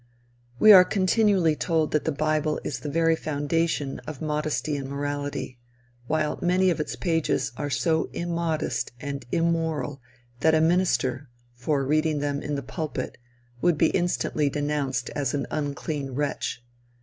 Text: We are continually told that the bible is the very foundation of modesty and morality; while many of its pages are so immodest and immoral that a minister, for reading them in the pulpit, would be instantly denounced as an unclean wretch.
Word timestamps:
We 0.57 0.71
are 0.73 0.83
continually 0.83 1.55
told 1.55 1.91
that 1.91 2.05
the 2.05 2.11
bible 2.11 2.59
is 2.63 2.79
the 2.79 2.89
very 2.89 3.15
foundation 3.15 3.99
of 4.07 4.19
modesty 4.19 4.75
and 4.75 4.89
morality; 4.89 5.59
while 6.07 6.39
many 6.41 6.71
of 6.71 6.79
its 6.79 6.95
pages 6.95 7.51
are 7.55 7.69
so 7.69 8.09
immodest 8.11 8.93
and 8.99 9.23
immoral 9.31 10.01
that 10.39 10.55
a 10.55 10.59
minister, 10.59 11.29
for 11.53 11.85
reading 11.85 12.17
them 12.17 12.41
in 12.41 12.55
the 12.55 12.63
pulpit, 12.63 13.19
would 13.61 13.77
be 13.77 13.89
instantly 13.91 14.49
denounced 14.49 15.11
as 15.11 15.35
an 15.35 15.45
unclean 15.51 16.15
wretch. 16.15 16.63